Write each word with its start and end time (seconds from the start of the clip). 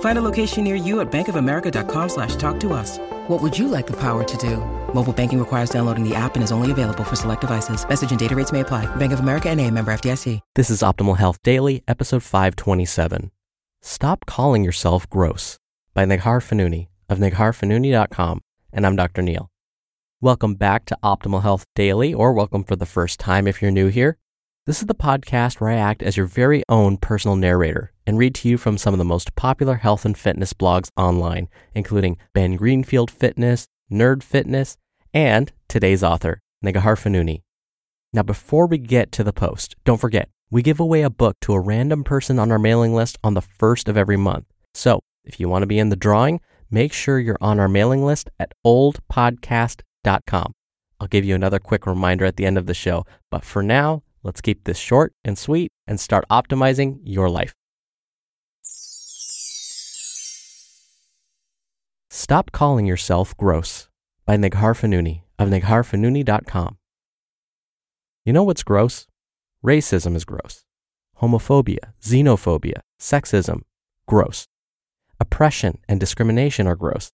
Find 0.00 0.18
a 0.18 0.22
location 0.22 0.64
near 0.64 0.74
you 0.74 1.00
at 1.00 1.10
bankofamerica.com 1.10 2.08
slash 2.08 2.36
talk 2.36 2.60
to 2.60 2.74
us. 2.74 2.98
What 3.28 3.40
would 3.40 3.58
you 3.58 3.68
like 3.68 3.86
the 3.86 3.96
power 3.96 4.24
to 4.24 4.36
do? 4.36 4.56
Mobile 4.92 5.12
banking 5.14 5.38
requires 5.38 5.70
downloading 5.70 6.06
the 6.06 6.14
app 6.14 6.34
and 6.34 6.44
is 6.44 6.52
only 6.52 6.70
available 6.70 7.04
for 7.04 7.16
select 7.16 7.40
devices. 7.40 7.88
Message 7.88 8.10
and 8.10 8.18
data 8.18 8.36
rates 8.36 8.52
may 8.52 8.60
apply. 8.60 8.84
Bank 8.96 9.12
of 9.12 9.20
America 9.20 9.48
and 9.48 9.58
a 9.60 9.70
member 9.70 9.92
FDIC. 9.92 10.40
This 10.54 10.68
is 10.68 10.82
Optimal 10.82 11.16
Health 11.16 11.40
Daily, 11.42 11.82
episode 11.88 12.22
527. 12.22 13.30
Stop 13.82 14.26
calling 14.26 14.62
yourself 14.62 15.08
gross 15.08 15.58
by 15.94 16.04
Neghar 16.04 16.40
Fonooni 16.42 16.88
of 17.08 17.18
negharfonooni.com. 17.18 18.40
And 18.72 18.86
I'm 18.86 18.96
Dr. 18.96 19.22
Neal. 19.22 19.50
Welcome 20.20 20.54
back 20.54 20.84
to 20.86 20.98
Optimal 21.02 21.42
Health 21.42 21.64
Daily, 21.74 22.12
or 22.12 22.34
welcome 22.34 22.62
for 22.62 22.76
the 22.76 22.84
first 22.84 23.18
time 23.18 23.46
if 23.46 23.62
you're 23.62 23.70
new 23.70 23.88
here. 23.88 24.18
This 24.70 24.82
is 24.82 24.86
the 24.86 24.94
podcast 24.94 25.58
where 25.58 25.70
I 25.70 25.74
act 25.74 26.00
as 26.00 26.16
your 26.16 26.26
very 26.26 26.62
own 26.68 26.96
personal 26.96 27.34
narrator 27.34 27.90
and 28.06 28.16
read 28.16 28.36
to 28.36 28.48
you 28.48 28.56
from 28.56 28.78
some 28.78 28.94
of 28.94 28.98
the 28.98 29.04
most 29.04 29.34
popular 29.34 29.74
health 29.74 30.04
and 30.04 30.16
fitness 30.16 30.52
blogs 30.52 30.90
online, 30.96 31.48
including 31.74 32.18
Ben 32.34 32.54
Greenfield 32.54 33.10
Fitness, 33.10 33.66
Nerd 33.90 34.22
Fitness, 34.22 34.76
and 35.12 35.50
today's 35.66 36.04
author, 36.04 36.40
Neghar 36.64 36.96
Fonooni. 36.96 37.42
Now, 38.12 38.22
before 38.22 38.68
we 38.68 38.78
get 38.78 39.10
to 39.10 39.24
the 39.24 39.32
post, 39.32 39.74
don't 39.84 40.00
forget, 40.00 40.28
we 40.52 40.62
give 40.62 40.78
away 40.78 41.02
a 41.02 41.10
book 41.10 41.34
to 41.40 41.54
a 41.54 41.58
random 41.58 42.04
person 42.04 42.38
on 42.38 42.52
our 42.52 42.58
mailing 42.60 42.94
list 42.94 43.18
on 43.24 43.34
the 43.34 43.42
first 43.42 43.88
of 43.88 43.96
every 43.96 44.16
month. 44.16 44.44
So, 44.72 45.00
if 45.24 45.40
you 45.40 45.48
want 45.48 45.64
to 45.64 45.66
be 45.66 45.80
in 45.80 45.88
the 45.88 45.96
drawing, 45.96 46.40
make 46.70 46.92
sure 46.92 47.18
you're 47.18 47.36
on 47.40 47.58
our 47.58 47.68
mailing 47.68 48.06
list 48.06 48.30
at 48.38 48.52
oldpodcast.com. 48.64 50.52
I'll 51.00 51.08
give 51.08 51.24
you 51.24 51.34
another 51.34 51.58
quick 51.58 51.88
reminder 51.88 52.24
at 52.24 52.36
the 52.36 52.46
end 52.46 52.56
of 52.56 52.66
the 52.66 52.74
show, 52.74 53.04
but 53.32 53.44
for 53.44 53.64
now, 53.64 54.04
let's 54.22 54.40
keep 54.40 54.64
this 54.64 54.78
short 54.78 55.12
and 55.24 55.38
sweet 55.38 55.70
and 55.86 55.98
start 55.98 56.24
optimizing 56.30 57.00
your 57.04 57.28
life. 57.28 57.54
Stop 62.10 62.52
Calling 62.52 62.86
Yourself 62.86 63.36
Gross 63.36 63.88
by 64.26 64.36
Neghar 64.36 64.74
Fonooni 64.74 65.22
of 65.38 65.48
negharfonooni.com. 65.48 66.76
You 68.24 68.32
know 68.32 68.44
what's 68.44 68.62
gross? 68.62 69.06
Racism 69.64 70.14
is 70.14 70.24
gross. 70.24 70.64
Homophobia, 71.20 71.92
xenophobia, 72.02 72.80
sexism, 73.00 73.62
gross. 74.06 74.46
Oppression 75.18 75.78
and 75.88 75.98
discrimination 75.98 76.66
are 76.66 76.76
gross. 76.76 77.10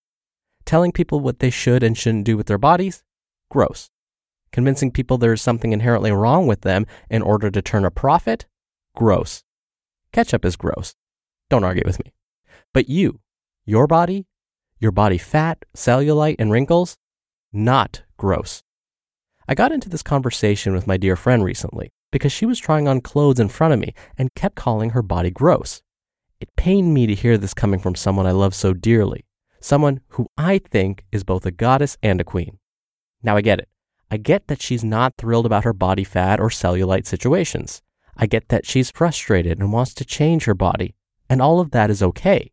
Telling 0.65 0.93
people 0.93 1.21
what 1.21 1.39
they 1.39 1.51
should 1.51 1.83
and 1.83 1.97
shouldn't 1.97 2.25
do 2.25 2.37
with 2.37 2.47
their 2.47 2.59
bodies, 2.59 3.03
gross. 3.51 3.91
Convincing 4.53 4.91
people 4.91 5.19
there 5.19 5.33
is 5.33 5.43
something 5.43 5.73
inherently 5.73 6.13
wrong 6.13 6.47
with 6.47 6.63
them 6.63 6.87
in 7.11 7.23
order 7.23 7.51
to 7.51 7.63
turn 7.63 7.85
a 7.85 7.91
profit, 7.91 8.47
gross. 8.95 9.45
Ketchup 10.13 10.45
is 10.45 10.57
gross. 10.57 10.95
Don't 11.51 11.65
argue 11.65 11.83
with 11.85 11.99
me. 12.05 12.13
But 12.73 12.89
you, 12.89 13.21
your 13.65 13.87
body, 13.87 14.27
your 14.79 14.93
body 14.93 15.19
fat, 15.19 15.65
cellulite, 15.77 16.37
and 16.39 16.51
wrinkles, 16.51 16.97
not 17.53 18.03
gross. 18.17 18.63
I 19.49 19.55
got 19.55 19.73
into 19.73 19.89
this 19.89 20.03
conversation 20.03 20.75
with 20.75 20.87
my 20.87 20.97
dear 20.97 21.17
friend 21.17 21.45
recently 21.45 21.93
because 22.11 22.33
she 22.33 22.47
was 22.47 22.59
trying 22.59 22.89
on 22.89 23.01
clothes 23.01 23.41
in 23.41 23.49
front 23.49 23.75
of 23.75 23.81
me 23.81 23.95
and 24.19 24.35
kept 24.35 24.57
calling 24.57 24.91
her 24.91 25.03
body 25.03 25.31
gross. 25.31 25.83
It 26.41 26.55
pained 26.57 26.93
me 26.93 27.07
to 27.07 27.15
hear 27.15 27.39
this 27.39 27.55
coming 27.55 27.81
from 27.81 27.95
someone 27.95 28.27
I 28.27 28.33
love 28.33 28.55
so 28.55 28.75
dearly, 28.75 29.25
someone 29.61 30.01
who 30.09 30.29
I 30.37 30.59
think 30.59 31.05
is 31.13 31.25
both 31.25 31.47
a 31.47 31.51
goddess 31.51 31.97
and 32.03 32.21
a 32.21 32.25
queen. 32.25 32.59
Now 33.23 33.37
I 33.37 33.41
get 33.41 33.59
it. 33.59 33.69
I 34.11 34.19
get 34.19 34.47
that 34.47 34.63
she's 34.63 34.85
not 34.85 35.15
thrilled 35.19 35.47
about 35.47 35.65
her 35.65 35.73
body 35.73 36.05
fat 36.05 36.39
or 36.39 36.49
cellulite 36.49 37.07
situations. 37.07 37.83
I 38.17 38.27
get 38.27 38.49
that 38.49 38.65
she's 38.65 38.91
frustrated 38.91 39.59
and 39.59 39.73
wants 39.73 39.95
to 39.95 40.05
change 40.05 40.45
her 40.45 40.55
body, 40.55 40.95
and 41.29 41.43
all 41.43 41.61
of 41.61 41.73
that 41.73 41.91
is 41.91 42.03
okay. 42.03 42.53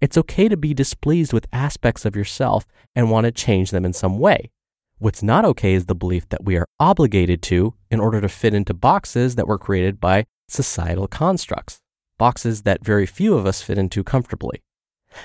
It's 0.00 0.16
okay 0.18 0.48
to 0.48 0.56
be 0.56 0.74
displeased 0.74 1.32
with 1.32 1.46
aspects 1.52 2.04
of 2.04 2.14
yourself 2.14 2.66
and 2.94 3.10
want 3.10 3.24
to 3.24 3.32
change 3.32 3.70
them 3.70 3.84
in 3.84 3.92
some 3.92 4.18
way. 4.18 4.50
What's 4.98 5.22
not 5.22 5.44
okay 5.44 5.74
is 5.74 5.86
the 5.86 5.94
belief 5.94 6.28
that 6.28 6.44
we 6.44 6.56
are 6.56 6.66
obligated 6.78 7.42
to 7.42 7.74
in 7.90 8.00
order 8.00 8.20
to 8.20 8.28
fit 8.28 8.54
into 8.54 8.72
boxes 8.72 9.34
that 9.34 9.48
were 9.48 9.58
created 9.58 10.00
by 10.00 10.26
societal 10.48 11.08
constructs, 11.08 11.80
boxes 12.18 12.62
that 12.62 12.84
very 12.84 13.06
few 13.06 13.34
of 13.34 13.46
us 13.46 13.62
fit 13.62 13.78
into 13.78 14.04
comfortably. 14.04 14.62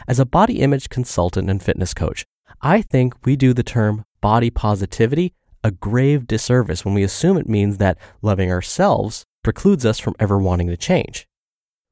As 0.08 0.20
a 0.20 0.26
body 0.26 0.62
image 0.62 0.90
consultant 0.90 1.50
and 1.50 1.62
fitness 1.62 1.94
coach, 1.94 2.26
I 2.62 2.82
think 2.82 3.14
we 3.26 3.36
do 3.36 3.54
the 3.54 3.64
term 3.64 4.04
body 4.22 4.50
positivity 4.50 5.34
a 5.64 5.72
grave 5.72 6.28
disservice 6.28 6.86
when 6.86 6.94
we 6.94 7.04
assume 7.04 7.38
it 7.38 7.50
means 7.50 7.78
that 7.78 7.98
loving 8.22 8.52
ourselves 8.52 9.26
precludes 9.44 9.86
us 9.86 10.00
from 10.00 10.16
ever 10.20 10.38
wanting 10.38 10.68
to 10.68 10.78
change. 10.78 11.28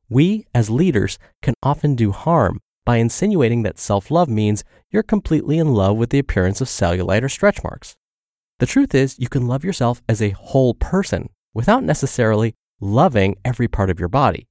We, 0.09 0.45
as 0.55 0.69
leaders, 0.69 1.19
can 1.41 1.53
often 1.61 1.95
do 1.95 2.11
harm 2.11 2.59
by 2.85 2.97
insinuating 2.97 3.63
that 3.63 3.77
self 3.77 4.09
love 4.09 4.29
means 4.29 4.63
you're 4.89 5.03
completely 5.03 5.57
in 5.57 5.73
love 5.73 5.97
with 5.97 6.09
the 6.09 6.19
appearance 6.19 6.61
of 6.61 6.69
cellulite 6.69 7.23
or 7.23 7.29
stretch 7.29 7.63
marks. 7.63 7.95
The 8.59 8.65
truth 8.65 8.95
is, 8.95 9.19
you 9.19 9.27
can 9.27 9.47
love 9.47 9.65
yourself 9.65 10.01
as 10.07 10.21
a 10.21 10.29
whole 10.29 10.73
person 10.73 11.29
without 11.53 11.83
necessarily 11.83 12.55
loving 12.79 13.35
every 13.43 13.67
part 13.67 13.89
of 13.89 13.99
your 13.99 14.09
body. 14.09 14.47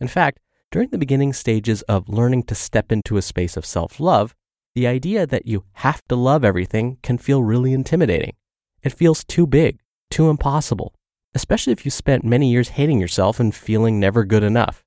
In 0.00 0.08
fact, 0.08 0.40
during 0.70 0.88
the 0.88 0.98
beginning 0.98 1.32
stages 1.32 1.82
of 1.82 2.08
learning 2.08 2.44
to 2.44 2.54
step 2.54 2.90
into 2.90 3.16
a 3.16 3.22
space 3.22 3.56
of 3.56 3.66
self 3.66 4.00
love, 4.00 4.34
the 4.74 4.86
idea 4.86 5.26
that 5.26 5.46
you 5.46 5.64
have 5.74 6.02
to 6.08 6.16
love 6.16 6.44
everything 6.44 6.98
can 7.02 7.18
feel 7.18 7.42
really 7.42 7.72
intimidating. 7.72 8.34
It 8.84 8.92
feels 8.92 9.24
too 9.24 9.46
big, 9.46 9.80
too 10.10 10.28
impossible, 10.28 10.94
especially 11.34 11.72
if 11.72 11.86
you 11.86 11.90
spent 11.90 12.22
many 12.22 12.50
years 12.50 12.68
hating 12.68 13.00
yourself 13.00 13.40
and 13.40 13.54
feeling 13.54 13.98
never 13.98 14.24
good 14.24 14.42
enough. 14.42 14.84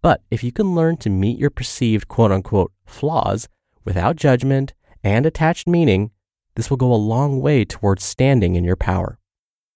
But 0.00 0.22
if 0.30 0.44
you 0.44 0.52
can 0.52 0.76
learn 0.76 0.96
to 0.98 1.10
meet 1.10 1.36
your 1.36 1.50
perceived 1.50 2.06
quote 2.06 2.30
unquote 2.30 2.72
flaws 2.86 3.48
without 3.84 4.14
judgment 4.14 4.74
and 5.02 5.26
attached 5.26 5.66
meaning, 5.66 6.12
this 6.54 6.70
will 6.70 6.76
go 6.76 6.92
a 6.92 6.94
long 6.94 7.40
way 7.40 7.64
towards 7.64 8.04
standing 8.04 8.54
in 8.54 8.62
your 8.62 8.76
power. 8.76 9.18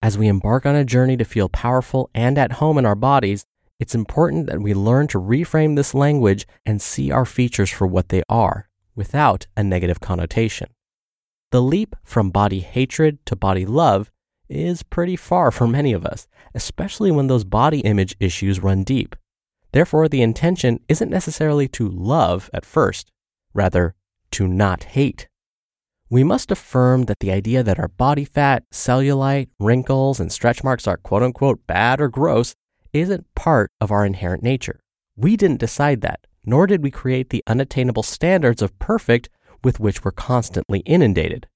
As 0.01 0.17
we 0.17 0.29
embark 0.29 0.65
on 0.65 0.77
a 0.77 0.85
journey 0.85 1.17
to 1.17 1.25
feel 1.25 1.49
powerful 1.49 2.09
and 2.15 2.39
at 2.39 2.53
home 2.53 2.79
in 2.79 2.87
our 2.87 2.95
bodies, 2.95 3.45
it's 3.81 3.95
important 3.95 4.47
that 4.47 4.63
we 4.63 4.75
learn 4.75 5.09
to 5.09 5.19
reframe 5.19 5.75
this 5.75 5.93
language 5.93 6.47
and 6.65 6.81
see 6.81 7.11
our 7.11 7.25
features 7.25 7.71
for 7.71 7.87
what 7.87 8.11
they 8.11 8.23
are 8.29 8.69
without 8.95 9.47
a 9.57 9.65
negative 9.65 9.99
connotation. 9.99 10.69
The 11.51 11.63
leap 11.63 11.97
from 12.05 12.31
body 12.31 12.61
hatred 12.61 13.25
to 13.27 13.35
body 13.35 13.67
love 13.67 14.13
is 14.49 14.85
pretty 14.85 15.17
far 15.17 15.51
for 15.51 15.67
many 15.67 15.93
of 15.93 16.07
us, 16.07 16.29
especially 16.55 17.11
when 17.11 17.27
those 17.27 17.45
body 17.45 17.81
image 17.81 18.17
issues 18.21 18.61
run 18.61 18.85
deep. 18.85 19.17
Therefore, 19.73 20.09
the 20.09 20.23
intention 20.23 20.81
isn't 20.89 21.11
necessarily 21.11 21.67
to 21.69 21.89
love 21.89 22.51
at 22.53 22.65
first, 22.65 23.11
rather, 23.53 23.95
to 24.33 24.47
not 24.47 24.85
hate. 24.85 25.29
We 26.09 26.25
must 26.25 26.51
affirm 26.51 27.05
that 27.05 27.21
the 27.21 27.31
idea 27.31 27.63
that 27.63 27.79
our 27.79 27.89
body 27.89 28.25
fat, 28.25 28.65
cellulite, 28.73 29.49
wrinkles, 29.59 30.19
and 30.19 30.33
stretch 30.33 30.65
marks 30.65 30.87
are 30.87 30.97
quote 30.97 31.23
unquote 31.23 31.67
bad 31.67 32.01
or 32.01 32.09
gross 32.09 32.55
isn't 32.93 33.33
part 33.35 33.71
of 33.81 33.91
our 33.91 34.05
inherent 34.05 34.43
nature. 34.43 34.81
We 35.17 35.37
didn't 35.37 35.61
decide 35.61 36.01
that, 36.01 36.27
nor 36.45 36.67
did 36.67 36.83
we 36.83 36.91
create 36.91 37.31
the 37.31 37.45
unattainable 37.47 38.03
standards 38.03 38.63
of 38.63 38.77
perfect 38.79 39.29
with 39.63 39.81
which 39.81 40.05
we're 40.05 40.11
constantly 40.13 40.81
inundated. 40.81 41.47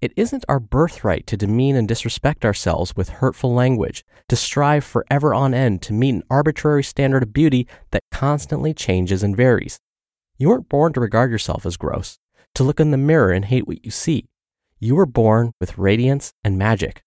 It 0.00 0.12
isn't 0.16 0.44
our 0.48 0.60
birthright 0.60 1.26
to 1.28 1.36
demean 1.36 1.76
and 1.76 1.88
disrespect 1.88 2.44
ourselves 2.44 2.94
with 2.94 3.08
hurtful 3.08 3.54
language, 3.54 4.04
to 4.28 4.36
strive 4.36 4.84
forever 4.84 5.32
on 5.32 5.54
end 5.54 5.80
to 5.82 5.92
meet 5.92 6.14
an 6.14 6.22
arbitrary 6.28 6.84
standard 6.84 7.22
of 7.22 7.32
beauty 7.32 7.66
that 7.90 8.02
constantly 8.10 8.74
changes 8.74 9.22
and 9.22 9.36
varies. 9.36 9.80
You 10.36 10.50
weren't 10.50 10.68
born 10.68 10.92
to 10.92 11.00
regard 11.00 11.30
yourself 11.30 11.64
as 11.64 11.76
gross, 11.76 12.18
to 12.54 12.64
look 12.64 12.80
in 12.80 12.90
the 12.90 12.98
mirror 12.98 13.32
and 13.32 13.46
hate 13.46 13.66
what 13.66 13.84
you 13.84 13.90
see. 13.90 14.26
You 14.78 14.96
were 14.96 15.06
born 15.06 15.52
with 15.60 15.78
radiance 15.78 16.32
and 16.44 16.58
magic. 16.58 17.02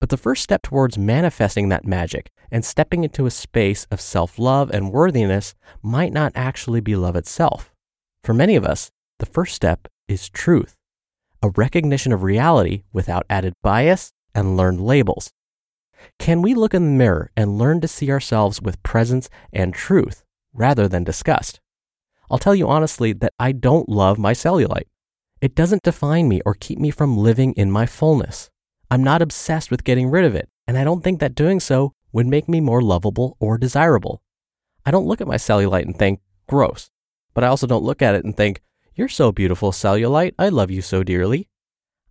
But 0.00 0.08
the 0.08 0.16
first 0.16 0.42
step 0.42 0.62
towards 0.62 0.96
manifesting 0.96 1.68
that 1.68 1.84
magic 1.84 2.30
and 2.50 2.64
stepping 2.64 3.04
into 3.04 3.26
a 3.26 3.30
space 3.30 3.86
of 3.90 4.00
self 4.00 4.38
love 4.38 4.70
and 4.70 4.90
worthiness 4.90 5.54
might 5.82 6.12
not 6.12 6.32
actually 6.34 6.80
be 6.80 6.96
love 6.96 7.16
itself. 7.16 7.72
For 8.24 8.32
many 8.32 8.56
of 8.56 8.64
us, 8.64 8.90
the 9.22 9.26
first 9.26 9.54
step 9.54 9.86
is 10.08 10.28
truth, 10.28 10.74
a 11.44 11.50
recognition 11.50 12.12
of 12.12 12.24
reality 12.24 12.82
without 12.92 13.24
added 13.30 13.54
bias 13.62 14.12
and 14.34 14.56
learned 14.56 14.80
labels. 14.80 15.30
Can 16.18 16.42
we 16.42 16.54
look 16.54 16.74
in 16.74 16.82
the 16.82 16.98
mirror 16.98 17.30
and 17.36 17.56
learn 17.56 17.80
to 17.82 17.86
see 17.86 18.10
ourselves 18.10 18.60
with 18.60 18.82
presence 18.82 19.30
and 19.52 19.72
truth 19.72 20.24
rather 20.52 20.88
than 20.88 21.04
disgust? 21.04 21.60
I'll 22.32 22.38
tell 22.38 22.56
you 22.56 22.66
honestly 22.66 23.12
that 23.12 23.32
I 23.38 23.52
don't 23.52 23.88
love 23.88 24.18
my 24.18 24.32
cellulite. 24.32 24.88
It 25.40 25.54
doesn't 25.54 25.84
define 25.84 26.28
me 26.28 26.40
or 26.44 26.54
keep 26.54 26.80
me 26.80 26.90
from 26.90 27.16
living 27.16 27.52
in 27.52 27.70
my 27.70 27.86
fullness. 27.86 28.50
I'm 28.90 29.04
not 29.04 29.22
obsessed 29.22 29.70
with 29.70 29.84
getting 29.84 30.10
rid 30.10 30.24
of 30.24 30.34
it, 30.34 30.48
and 30.66 30.76
I 30.76 30.82
don't 30.82 31.04
think 31.04 31.20
that 31.20 31.36
doing 31.36 31.60
so 31.60 31.92
would 32.10 32.26
make 32.26 32.48
me 32.48 32.60
more 32.60 32.82
lovable 32.82 33.36
or 33.38 33.56
desirable. 33.56 34.20
I 34.84 34.90
don't 34.90 35.06
look 35.06 35.20
at 35.20 35.28
my 35.28 35.36
cellulite 35.36 35.84
and 35.84 35.96
think, 35.96 36.18
gross. 36.48 36.90
But 37.34 37.44
I 37.44 37.46
also 37.46 37.68
don't 37.68 37.84
look 37.84 38.02
at 38.02 38.16
it 38.16 38.24
and 38.24 38.36
think, 38.36 38.60
you're 38.94 39.08
so 39.08 39.32
beautiful, 39.32 39.72
cellulite. 39.72 40.34
I 40.38 40.48
love 40.48 40.70
you 40.70 40.82
so 40.82 41.02
dearly. 41.02 41.48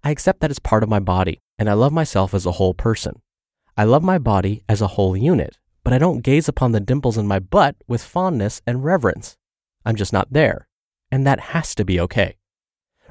I 0.03 0.09
accept 0.09 0.39
that 0.39 0.49
it's 0.49 0.59
part 0.59 0.81
of 0.81 0.89
my 0.89 0.99
body, 0.99 1.39
and 1.59 1.69
I 1.69 1.73
love 1.73 1.93
myself 1.93 2.33
as 2.33 2.45
a 2.45 2.53
whole 2.53 2.73
person. 2.73 3.21
I 3.77 3.83
love 3.83 4.03
my 4.03 4.17
body 4.17 4.63
as 4.67 4.81
a 4.81 4.87
whole 4.87 5.15
unit, 5.15 5.59
but 5.83 5.93
I 5.93 5.99
don't 5.99 6.23
gaze 6.23 6.47
upon 6.47 6.71
the 6.71 6.79
dimples 6.79 7.17
in 7.17 7.27
my 7.27 7.39
butt 7.39 7.75
with 7.87 8.03
fondness 8.03 8.61
and 8.65 8.83
reverence. 8.83 9.37
I'm 9.85 9.95
just 9.95 10.11
not 10.11 10.33
there, 10.33 10.67
and 11.11 11.25
that 11.27 11.39
has 11.39 11.75
to 11.75 11.85
be 11.85 11.99
okay. 11.99 12.37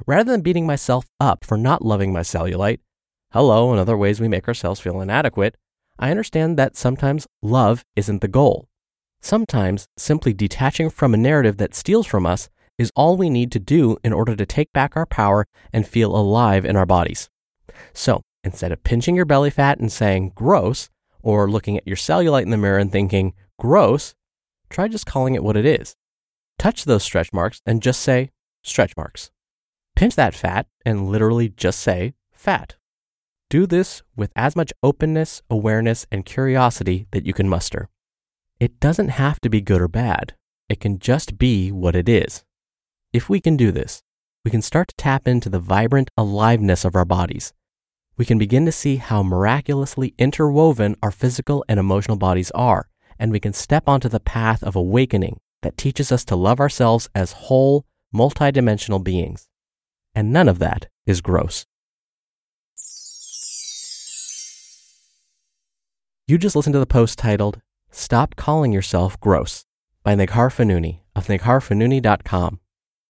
Rather 0.06 0.32
than 0.32 0.40
beating 0.40 0.66
myself 0.66 1.06
up 1.20 1.44
for 1.44 1.56
not 1.56 1.84
loving 1.84 2.12
my 2.12 2.20
cellulite, 2.20 2.80
hello, 3.32 3.70
and 3.70 3.78
other 3.78 3.96
ways 3.96 4.20
we 4.20 4.28
make 4.28 4.48
ourselves 4.48 4.80
feel 4.80 5.00
inadequate, 5.00 5.56
I 5.98 6.10
understand 6.10 6.58
that 6.58 6.76
sometimes 6.76 7.28
love 7.42 7.84
isn't 7.94 8.20
the 8.20 8.28
goal. 8.28 8.68
Sometimes 9.20 9.86
simply 9.96 10.32
detaching 10.32 10.90
from 10.90 11.14
a 11.14 11.18
narrative 11.18 11.58
that 11.58 11.74
steals 11.74 12.06
from 12.06 12.26
us 12.26 12.48
is 12.80 12.90
all 12.96 13.18
we 13.18 13.28
need 13.28 13.52
to 13.52 13.58
do 13.58 13.98
in 14.02 14.10
order 14.10 14.34
to 14.34 14.46
take 14.46 14.72
back 14.72 14.96
our 14.96 15.04
power 15.04 15.46
and 15.70 15.86
feel 15.86 16.16
alive 16.16 16.64
in 16.64 16.76
our 16.76 16.86
bodies. 16.86 17.28
So 17.92 18.22
instead 18.42 18.72
of 18.72 18.82
pinching 18.82 19.14
your 19.14 19.26
belly 19.26 19.50
fat 19.50 19.78
and 19.78 19.92
saying 19.92 20.32
gross, 20.34 20.88
or 21.22 21.50
looking 21.50 21.76
at 21.76 21.86
your 21.86 21.98
cellulite 21.98 22.44
in 22.44 22.48
the 22.48 22.56
mirror 22.56 22.78
and 22.78 22.90
thinking 22.90 23.34
gross, 23.58 24.14
try 24.70 24.88
just 24.88 25.04
calling 25.04 25.34
it 25.34 25.44
what 25.44 25.58
it 25.58 25.66
is. 25.66 25.94
Touch 26.58 26.86
those 26.86 27.02
stretch 27.02 27.34
marks 27.34 27.60
and 27.66 27.82
just 27.82 28.00
say 28.00 28.30
stretch 28.62 28.96
marks. 28.96 29.30
Pinch 29.94 30.14
that 30.14 30.34
fat 30.34 30.66
and 30.86 31.10
literally 31.10 31.50
just 31.50 31.80
say 31.80 32.14
fat. 32.32 32.76
Do 33.50 33.66
this 33.66 34.02
with 34.16 34.32
as 34.34 34.56
much 34.56 34.72
openness, 34.82 35.42
awareness, 35.50 36.06
and 36.10 36.24
curiosity 36.24 37.06
that 37.10 37.26
you 37.26 37.34
can 37.34 37.46
muster. 37.46 37.90
It 38.58 38.80
doesn't 38.80 39.08
have 39.08 39.38
to 39.40 39.50
be 39.50 39.60
good 39.60 39.82
or 39.82 39.88
bad. 39.88 40.34
It 40.70 40.80
can 40.80 40.98
just 40.98 41.36
be 41.36 41.70
what 41.70 41.94
it 41.94 42.08
is. 42.08 42.42
If 43.12 43.28
we 43.28 43.40
can 43.40 43.56
do 43.56 43.72
this, 43.72 44.04
we 44.44 44.52
can 44.52 44.62
start 44.62 44.88
to 44.88 44.94
tap 44.94 45.26
into 45.26 45.48
the 45.48 45.58
vibrant 45.58 46.10
aliveness 46.16 46.84
of 46.84 46.94
our 46.94 47.04
bodies. 47.04 47.52
We 48.16 48.24
can 48.24 48.38
begin 48.38 48.64
to 48.66 48.72
see 48.72 48.96
how 48.96 49.24
miraculously 49.24 50.14
interwoven 50.16 50.94
our 51.02 51.10
physical 51.10 51.64
and 51.68 51.80
emotional 51.80 52.16
bodies 52.16 52.52
are, 52.52 52.88
and 53.18 53.32
we 53.32 53.40
can 53.40 53.52
step 53.52 53.88
onto 53.88 54.08
the 54.08 54.20
path 54.20 54.62
of 54.62 54.76
awakening 54.76 55.40
that 55.62 55.76
teaches 55.76 56.12
us 56.12 56.24
to 56.26 56.36
love 56.36 56.60
ourselves 56.60 57.08
as 57.12 57.32
whole, 57.32 57.84
multidimensional 58.14 59.02
beings. 59.02 59.48
And 60.14 60.32
none 60.32 60.48
of 60.48 60.60
that 60.60 60.86
is 61.04 61.20
gross. 61.20 61.66
You 66.28 66.38
just 66.38 66.54
listened 66.54 66.74
to 66.74 66.78
the 66.78 66.86
post 66.86 67.18
titled, 67.18 67.60
Stop 67.90 68.36
Calling 68.36 68.70
Yourself 68.70 69.18
Gross 69.18 69.64
by 70.04 70.14
Neghar 70.14 70.48
Fonooni 70.48 71.00
of 71.16 71.26
negharfonooni.com. 71.26 72.60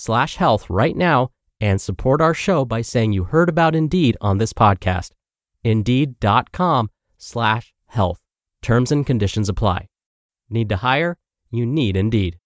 slash 0.00 0.36
health 0.36 0.70
right 0.70 0.96
now 0.96 1.28
and 1.60 1.80
support 1.80 2.22
our 2.22 2.32
show 2.32 2.64
by 2.64 2.80
saying 2.80 3.12
you 3.12 3.24
heard 3.24 3.50
about 3.50 3.74
Indeed 3.74 4.16
on 4.20 4.38
this 4.38 4.54
podcast. 4.54 5.10
Indeed.com 5.62 6.88
slash 7.18 7.74
health. 7.86 8.20
Terms 8.62 8.90
and 8.90 9.04
conditions 9.04 9.48
apply. 9.48 9.88
Need 10.48 10.70
to 10.70 10.76
hire? 10.76 11.18
You 11.50 11.66
need 11.66 11.96
Indeed. 11.96 12.38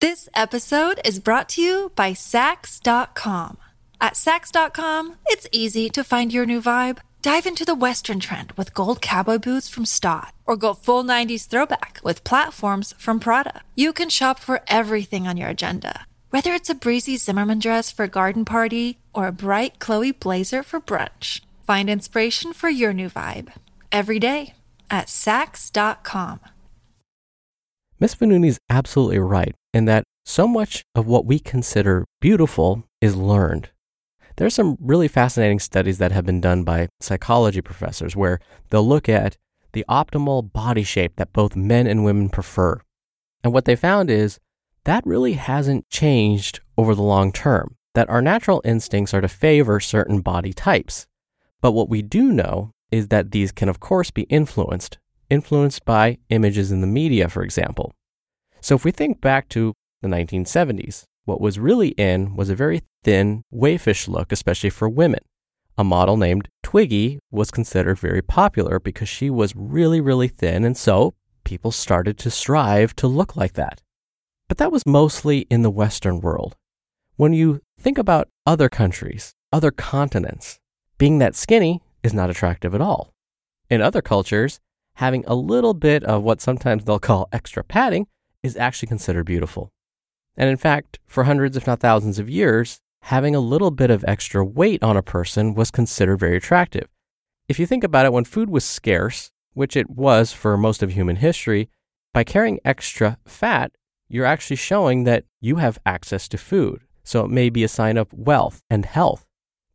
This 0.00 0.28
episode 0.34 1.00
is 1.04 1.18
brought 1.18 1.48
to 1.50 1.62
you 1.62 1.92
by 1.96 2.12
Saks.com. 2.12 3.56
At 4.00 4.14
Saks.com, 4.14 5.16
it's 5.26 5.48
easy 5.52 5.88
to 5.88 6.04
find 6.04 6.32
your 6.32 6.44
new 6.44 6.60
vibe. 6.60 6.98
Dive 7.24 7.46
into 7.46 7.64
the 7.64 7.74
Western 7.74 8.20
trend 8.20 8.52
with 8.52 8.74
gold 8.74 9.00
cowboy 9.00 9.38
boots 9.38 9.66
from 9.66 9.86
Staud, 9.86 10.32
or 10.44 10.58
go 10.58 10.74
full 10.74 11.02
90s 11.02 11.46
throwback 11.46 11.98
with 12.04 12.22
platforms 12.22 12.92
from 12.98 13.18
Prada. 13.18 13.62
You 13.74 13.94
can 13.94 14.10
shop 14.10 14.38
for 14.38 14.60
everything 14.68 15.26
on 15.26 15.38
your 15.38 15.48
agenda, 15.48 16.06
whether 16.28 16.52
it's 16.52 16.68
a 16.68 16.74
breezy 16.74 17.16
Zimmermann 17.16 17.60
dress 17.60 17.90
for 17.90 18.02
a 18.02 18.08
garden 18.08 18.44
party 18.44 18.98
or 19.14 19.26
a 19.26 19.32
bright 19.32 19.78
Chloe 19.78 20.12
blazer 20.12 20.62
for 20.62 20.82
brunch. 20.82 21.40
Find 21.66 21.88
inspiration 21.88 22.52
for 22.52 22.68
your 22.68 22.92
new 22.92 23.08
vibe 23.08 23.54
every 23.90 24.18
day 24.18 24.52
at 24.90 25.06
Saks.com. 25.06 26.40
Miss 27.98 28.14
Fonooni's 28.14 28.58
absolutely 28.68 29.18
right 29.18 29.54
in 29.72 29.86
that 29.86 30.04
so 30.26 30.46
much 30.46 30.84
of 30.94 31.06
what 31.06 31.24
we 31.24 31.38
consider 31.38 32.04
beautiful 32.20 32.84
is 33.00 33.16
learned. 33.16 33.70
There 34.36 34.46
are 34.46 34.50
some 34.50 34.76
really 34.80 35.06
fascinating 35.06 35.60
studies 35.60 35.98
that 35.98 36.10
have 36.12 36.26
been 36.26 36.40
done 36.40 36.64
by 36.64 36.88
psychology 37.00 37.60
professors 37.60 38.16
where 38.16 38.40
they'll 38.70 38.86
look 38.86 39.08
at 39.08 39.36
the 39.72 39.84
optimal 39.88 40.52
body 40.52 40.82
shape 40.82 41.16
that 41.16 41.32
both 41.32 41.54
men 41.54 41.86
and 41.86 42.04
women 42.04 42.28
prefer. 42.28 42.80
And 43.44 43.52
what 43.52 43.64
they 43.64 43.76
found 43.76 44.10
is 44.10 44.40
that 44.84 45.06
really 45.06 45.34
hasn't 45.34 45.88
changed 45.88 46.60
over 46.76 46.94
the 46.94 47.02
long 47.02 47.32
term, 47.32 47.76
that 47.94 48.10
our 48.10 48.20
natural 48.20 48.60
instincts 48.64 49.14
are 49.14 49.20
to 49.20 49.28
favor 49.28 49.78
certain 49.78 50.20
body 50.20 50.52
types. 50.52 51.06
But 51.60 51.72
what 51.72 51.88
we 51.88 52.02
do 52.02 52.32
know 52.32 52.72
is 52.90 53.08
that 53.08 53.30
these 53.30 53.52
can, 53.52 53.68
of 53.68 53.80
course, 53.80 54.10
be 54.10 54.22
influenced, 54.22 54.98
influenced 55.30 55.84
by 55.84 56.18
images 56.28 56.72
in 56.72 56.80
the 56.80 56.86
media, 56.86 57.28
for 57.28 57.42
example. 57.42 57.92
So 58.60 58.74
if 58.74 58.84
we 58.84 58.90
think 58.90 59.20
back 59.20 59.48
to 59.50 59.74
the 60.02 60.08
1970s, 60.08 61.04
what 61.24 61.40
was 61.40 61.58
really 61.58 61.88
in 61.88 62.36
was 62.36 62.50
a 62.50 62.54
very 62.54 62.82
thin, 63.02 63.42
waifish 63.52 64.08
look, 64.08 64.32
especially 64.32 64.70
for 64.70 64.88
women. 64.88 65.20
A 65.76 65.84
model 65.84 66.16
named 66.16 66.48
Twiggy 66.62 67.18
was 67.30 67.50
considered 67.50 67.98
very 67.98 68.22
popular 68.22 68.78
because 68.78 69.08
she 69.08 69.30
was 69.30 69.56
really, 69.56 70.00
really 70.00 70.28
thin, 70.28 70.64
and 70.64 70.76
so 70.76 71.14
people 71.44 71.72
started 71.72 72.16
to 72.18 72.30
strive 72.30 72.94
to 72.96 73.06
look 73.06 73.36
like 73.36 73.54
that. 73.54 73.82
But 74.48 74.58
that 74.58 74.72
was 74.72 74.86
mostly 74.86 75.40
in 75.50 75.62
the 75.62 75.70
Western 75.70 76.20
world. 76.20 76.56
When 77.16 77.32
you 77.32 77.60
think 77.80 77.98
about 77.98 78.28
other 78.46 78.68
countries, 78.68 79.34
other 79.52 79.70
continents, 79.70 80.58
being 80.98 81.18
that 81.18 81.34
skinny 81.34 81.82
is 82.02 82.14
not 82.14 82.30
attractive 82.30 82.74
at 82.74 82.80
all. 82.80 83.12
In 83.70 83.80
other 83.80 84.02
cultures, 84.02 84.60
having 84.96 85.24
a 85.26 85.34
little 85.34 85.74
bit 85.74 86.04
of 86.04 86.22
what 86.22 86.40
sometimes 86.40 86.84
they'll 86.84 86.98
call 86.98 87.28
extra 87.32 87.64
padding 87.64 88.06
is 88.42 88.56
actually 88.56 88.88
considered 88.88 89.24
beautiful. 89.24 89.70
And 90.36 90.50
in 90.50 90.56
fact, 90.56 90.98
for 91.06 91.24
hundreds, 91.24 91.56
if 91.56 91.66
not 91.66 91.80
thousands 91.80 92.18
of 92.18 92.28
years, 92.28 92.80
having 93.02 93.34
a 93.34 93.40
little 93.40 93.70
bit 93.70 93.90
of 93.90 94.04
extra 94.08 94.44
weight 94.44 94.82
on 94.82 94.96
a 94.96 95.02
person 95.02 95.54
was 95.54 95.70
considered 95.70 96.18
very 96.18 96.36
attractive. 96.36 96.88
If 97.48 97.58
you 97.58 97.66
think 97.66 97.84
about 97.84 98.06
it, 98.06 98.12
when 98.12 98.24
food 98.24 98.50
was 98.50 98.64
scarce, 98.64 99.30
which 99.52 99.76
it 99.76 99.90
was 99.90 100.32
for 100.32 100.56
most 100.56 100.82
of 100.82 100.90
human 100.90 101.16
history, 101.16 101.68
By 102.14 102.22
carrying 102.22 102.60
extra 102.64 103.18
fat, 103.26 103.72
you're 104.08 104.24
actually 104.24 104.56
showing 104.56 105.02
that 105.02 105.24
you 105.40 105.56
have 105.56 105.80
access 105.84 106.28
to 106.28 106.38
food. 106.38 106.82
So 107.02 107.24
it 107.24 107.30
may 107.30 107.50
be 107.50 107.64
a 107.64 107.68
sign 107.68 107.98
of 107.98 108.12
wealth 108.12 108.62
and 108.70 108.86
health. 108.86 109.26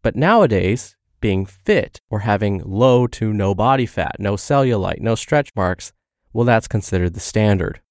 But 0.02 0.16
nowadays, 0.16 0.96
being 1.20 1.46
fit 1.46 2.00
or 2.10 2.20
having 2.20 2.64
low 2.66 3.08
to 3.08 3.34
no 3.34 3.54
body 3.54 3.86
fat, 3.86 4.16
no 4.20 4.36
cellulite, 4.36 5.02
no 5.02 5.16
stretch 5.16 5.52
marks, 5.54 5.92
well, 6.32 6.46
that's 6.46 6.68
considered 6.68 7.14
the 7.14 7.20
standard. 7.20 7.82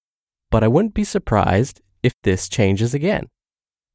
But 0.51 0.65
I 0.65 0.69
wouldn't 0.69 0.95
be 0.95 1.05
surprised 1.05 1.83
if 2.03 2.15
this 2.23 2.49
changes 2.49 2.95
again. 2.95 3.29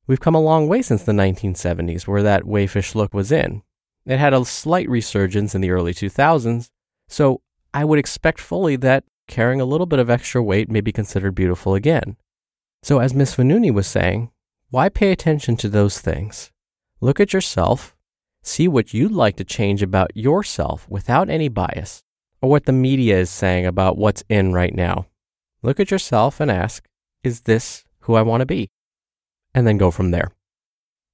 We've 0.06 0.20
come 0.20 0.36
a 0.36 0.42
long 0.42 0.68
way 0.68 0.82
since 0.82 1.04
the 1.04 1.14
1970s, 1.14 2.08
where 2.08 2.24
that 2.24 2.44
wayfish 2.44 2.96
look 2.96 3.14
was 3.14 3.32
in. 3.32 3.64
It 4.06 4.20
had 4.20 4.34
a 4.34 4.44
slight 4.44 4.90
resurgence 4.90 5.56
in 5.56 5.62
the 5.62 5.72
early 5.72 5.94
2000s, 5.94 6.70
so 7.08 7.42
I 7.74 7.86
would 7.86 8.00
expect 8.00 8.42
fully 8.42 8.76
that 8.78 9.06
carrying 9.28 9.62
a 9.62 9.66
little 9.66 9.86
bit 9.86 10.00
of 10.00 10.10
extra 10.10 10.44
weight 10.44 10.70
may 10.70 10.82
be 10.82 10.92
considered 10.92 11.36
beautiful 11.36 11.74
again. 11.74 12.18
So, 12.82 13.00
as 13.00 13.14
Miss 13.14 13.36
Fonooni 13.36 13.74
was 13.74 13.88
saying, 13.88 14.30
why 14.70 14.90
pay 14.90 15.12
attention 15.12 15.56
to 15.58 15.70
those 15.70 16.00
things? 16.00 16.52
Look 17.00 17.20
at 17.20 17.32
yourself, 17.32 17.96
see 18.42 18.68
what 18.68 18.94
you'd 18.94 19.12
like 19.12 19.38
to 19.38 19.46
change 19.46 19.82
about 19.82 20.16
yourself 20.18 20.86
without 20.90 21.30
any 21.30 21.48
bias, 21.48 22.04
or 22.42 22.50
what 22.50 22.66
the 22.66 22.74
media 22.74 23.20
is 23.20 23.30
saying 23.30 23.66
about 23.66 23.98
what's 23.98 24.24
in 24.28 24.52
right 24.52 24.76
now. 24.76 25.06
Look 25.62 25.80
at 25.80 25.92
yourself 25.92 26.42
and 26.42 26.52
ask, 26.52 26.86
is 27.24 27.42
this 27.42 27.86
who 28.04 28.16
I 28.16 28.22
want 28.22 28.42
to 28.42 28.46
be? 28.46 28.70
And 29.54 29.68
then 29.68 29.78
go 29.78 29.92
from 29.92 30.12
there. 30.12 30.32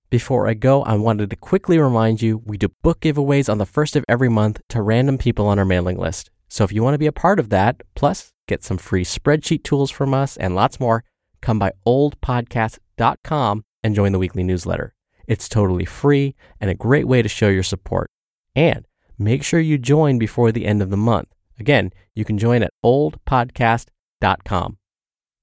Before 0.09 0.47
I 0.47 0.55
go, 0.55 0.81
I 0.83 0.95
wanted 0.95 1.29
to 1.29 1.35
quickly 1.35 1.77
remind 1.77 2.21
you 2.21 2.41
we 2.43 2.57
do 2.57 2.69
book 2.81 3.01
giveaways 3.01 3.47
on 3.49 3.59
the 3.59 3.65
first 3.65 3.95
of 3.95 4.03
every 4.09 4.29
month 4.29 4.59
to 4.69 4.81
random 4.81 5.19
people 5.19 5.45
on 5.45 5.59
our 5.59 5.65
mailing 5.65 5.97
list. 5.97 6.31
So 6.47 6.63
if 6.63 6.71
you 6.71 6.81
want 6.81 6.95
to 6.95 6.99
be 6.99 7.05
a 7.05 7.11
part 7.11 7.39
of 7.39 7.49
that, 7.49 7.83
plus 7.93 8.33
get 8.47 8.63
some 8.63 8.79
free 8.79 9.05
spreadsheet 9.05 9.63
tools 9.63 9.91
from 9.91 10.15
us 10.15 10.35
and 10.35 10.55
lots 10.55 10.79
more, 10.79 11.03
come 11.41 11.59
by 11.59 11.73
oldpodcast.com 11.85 13.63
and 13.83 13.95
join 13.95 14.11
the 14.11 14.19
weekly 14.19 14.43
newsletter. 14.43 14.95
It's 15.27 15.47
totally 15.47 15.85
free 15.85 16.35
and 16.59 16.71
a 16.71 16.75
great 16.75 17.07
way 17.07 17.21
to 17.21 17.29
show 17.29 17.49
your 17.49 17.61
support. 17.61 18.09
And 18.55 18.87
make 19.19 19.43
sure 19.43 19.59
you 19.59 19.77
join 19.77 20.17
before 20.17 20.51
the 20.51 20.65
end 20.65 20.81
of 20.81 20.89
the 20.89 20.97
month. 20.97 21.27
Again, 21.59 21.91
you 22.15 22.25
can 22.25 22.39
join 22.39 22.63
at 22.63 22.73
oldpodcast.com. 22.83 24.78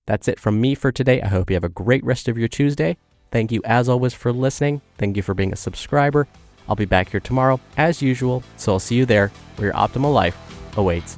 That's 0.07 0.29
it 0.29 0.39
from 0.39 0.61
me 0.61 0.75
for 0.75 0.93
today. 0.93 1.21
I 1.21 1.29
hope 1.29 1.51
you 1.51 1.55
have 1.55 1.65
a 1.65 1.69
great 1.69 2.05
rest 2.05 2.29
of 2.29 2.39
your 2.39 2.49
Tuesday. 2.49 2.97
Thank 3.33 3.51
you, 3.51 3.61
as 3.65 3.89
always, 3.89 4.15
for 4.15 4.33
listening. 4.33 4.81
Thank 4.99 5.17
you 5.17 5.23
for 5.23 5.35
being 5.35 5.53
a 5.53 5.57
subscriber. 5.57 6.29
I'll 6.69 6.77
be 6.77 6.85
back 6.85 7.11
here 7.11 7.21
tomorrow, 7.21 7.61
as 7.77 8.01
usual, 8.01 8.43
so 8.57 8.73
I'll 8.73 8.79
see 8.79 8.95
you 8.95 9.05
there 9.05 9.33
where 9.57 9.67
your 9.67 9.75
optimal 9.75 10.15
life 10.15 10.37
awaits. 10.77 11.17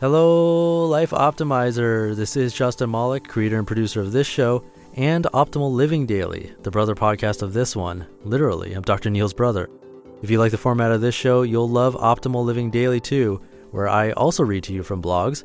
Hello, 0.00 0.86
Life 0.86 1.10
Optimizer. 1.10 2.14
This 2.14 2.36
is 2.36 2.52
Justin 2.52 2.90
Malik, 2.90 3.28
creator 3.28 3.58
and 3.58 3.66
producer 3.66 4.00
of 4.00 4.12
this 4.12 4.26
show 4.26 4.64
and 4.94 5.24
Optimal 5.32 5.72
Living 5.72 6.06
Daily, 6.06 6.52
the 6.62 6.70
brother 6.70 6.94
podcast 6.94 7.40
of 7.40 7.54
this 7.54 7.74
one. 7.74 8.06
Literally, 8.24 8.74
I'm 8.74 8.82
Dr. 8.82 9.10
Neal's 9.10 9.32
brother. 9.32 9.70
If 10.22 10.30
you 10.30 10.38
like 10.38 10.50
the 10.50 10.58
format 10.58 10.92
of 10.92 11.00
this 11.00 11.14
show, 11.14 11.42
you'll 11.42 11.68
love 11.68 11.94
Optimal 11.94 12.44
Living 12.44 12.70
Daily 12.70 13.00
too, 13.00 13.40
where 13.70 13.88
I 13.88 14.12
also 14.12 14.42
read 14.42 14.64
to 14.64 14.72
you 14.74 14.82
from 14.82 15.00
blogs, 15.00 15.44